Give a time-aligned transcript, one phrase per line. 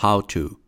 [0.00, 0.58] How to.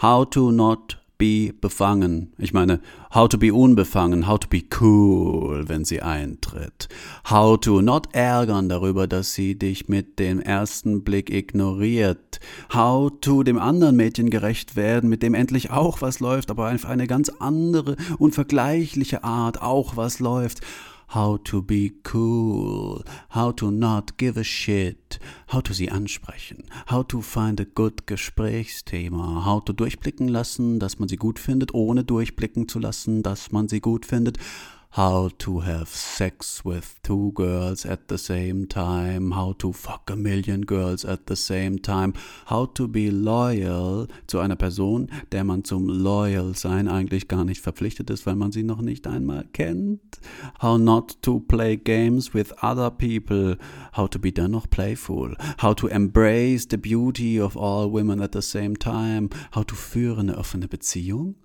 [0.00, 2.32] How to not be befangen.
[2.38, 2.80] Ich meine,
[3.14, 6.88] how to be unbefangen, how to be cool, wenn sie eintritt.
[7.28, 12.40] How to not ärgern darüber, dass sie dich mit dem ersten Blick ignoriert.
[12.72, 16.86] How to dem anderen Mädchen gerecht werden, mit dem endlich auch was läuft, aber auf
[16.86, 20.62] eine ganz andere, unvergleichliche Art auch was läuft
[21.10, 25.18] how to be cool, how to not give a shit,
[25.48, 31.00] how to sie ansprechen, how to find a good Gesprächsthema, how to durchblicken lassen, dass
[31.00, 34.38] man sie gut findet, ohne durchblicken zu lassen, dass man sie gut findet,
[34.92, 40.16] how to have sex with two girls at the same time, how to fuck a
[40.16, 42.12] million girls at the same time,
[42.46, 47.60] how to be loyal zu einer Person, der man zum loyal sein eigentlich gar nicht
[47.60, 50.20] verpflichtet ist, weil man sie noch nicht einmal kennt,
[50.60, 53.56] how not to play games with other people,
[53.96, 58.42] how to be dennoch playful, how to embrace the beauty of all women at the
[58.42, 61.36] same time, how to führen eine offene Beziehung,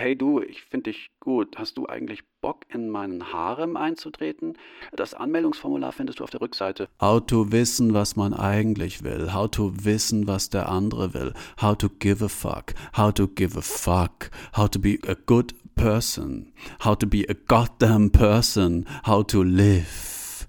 [0.00, 1.58] Hey du, ich finde dich gut.
[1.58, 4.56] Hast du eigentlich Bock, in meinen Harem einzutreten?
[4.92, 6.88] Das Anmeldungsformular findest du auf der Rückseite.
[7.00, 9.34] How to wissen, was man eigentlich will.
[9.34, 11.32] How to wissen, was der andere will.
[11.60, 12.74] How to give a fuck.
[12.96, 14.30] How to give a fuck.
[14.56, 16.52] How to be a good person.
[16.84, 18.86] How to be a goddamn person.
[19.04, 20.46] How to live.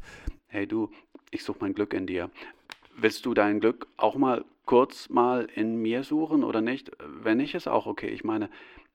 [0.50, 0.92] Hey du,
[1.32, 2.30] ich suche mein Glück in dir.
[2.96, 6.92] Willst du dein Glück auch mal kurz mal in mir suchen oder nicht?
[7.24, 8.10] Wenn nicht, ist auch okay.
[8.10, 8.52] Ich meine,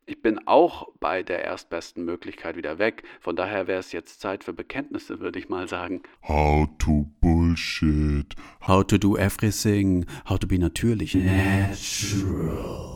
[0.06, 3.02] ich bin auch bei der erstbesten Möglichkeit wieder weg.
[3.20, 6.02] Von daher wäre es jetzt Zeit für Bekenntnisse, würde ich mal sagen.
[6.26, 8.34] How to bullshit.
[8.66, 10.06] How to do everything.
[10.28, 11.14] How to be natürlich.
[11.14, 12.93] Natural.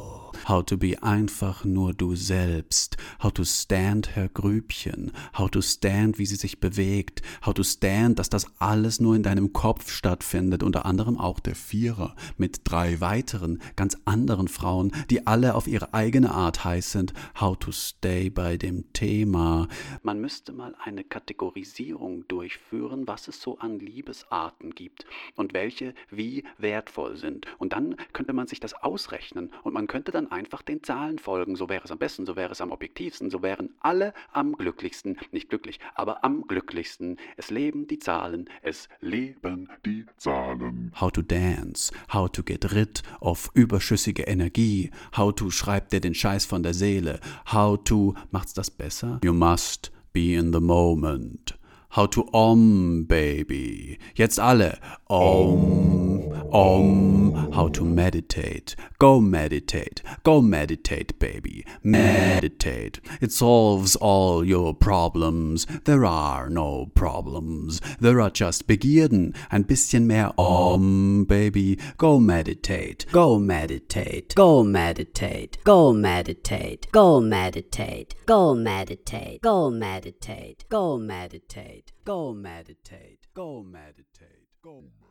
[0.49, 2.97] How to be einfach nur du selbst.
[3.23, 5.13] How to stand Herr Grübchen.
[5.37, 7.21] How to stand, wie sie sich bewegt.
[7.45, 10.63] How to stand, dass das alles nur in deinem Kopf stattfindet.
[10.63, 15.93] Unter anderem auch der Vierer mit drei weiteren, ganz anderen Frauen, die alle auf ihre
[15.93, 17.13] eigene Art heiß sind.
[17.39, 19.69] How to stay bei dem Thema.
[20.03, 25.05] Man müsste mal eine Kategorisierung durchführen, was es so an Liebesarten gibt
[25.37, 27.45] und welche wie wertvoll sind.
[27.59, 31.57] Und dann könnte man sich das ausrechnen und man könnte dann einfach den Zahlen folgen.
[31.57, 35.19] So wäre es am besten, so wäre es am objektivsten, so wären alle am glücklichsten.
[35.33, 37.19] Nicht glücklich, aber am glücklichsten.
[37.37, 40.93] Es leben die Zahlen, es leben die Zahlen.
[40.99, 46.15] How to dance, how to get rid of überschüssige Energie, how to schreibt dir den
[46.15, 47.21] Scheiß von der Seele,
[47.53, 49.21] how to macht's das besser?
[49.25, 51.48] You must be in the moment.
[51.93, 53.99] How to Om, baby.
[54.15, 54.79] Jetzt alle.
[55.09, 57.53] Om, Om.
[57.53, 58.77] How to meditate.
[58.99, 60.03] Go meditate.
[60.23, 61.65] Go meditate, baby.
[61.83, 63.01] Meditate.
[63.23, 65.67] It solves all your problems.
[65.85, 67.81] There are no problems.
[68.01, 69.35] There are just Begierden.
[69.51, 71.79] Ein bisschen mehr Om, baby.
[71.97, 73.07] Go meditate.
[73.13, 74.35] Go meditate.
[74.35, 75.57] Go meditate.
[75.65, 76.93] Go meditate.
[76.93, 78.15] Go meditate.
[78.27, 79.41] Go meditate.
[79.41, 80.69] Go meditate.
[80.69, 82.05] Go meditate meditate.
[82.05, 83.27] Go meditate.
[83.35, 84.49] Go meditate.
[84.63, 85.08] Go meditate.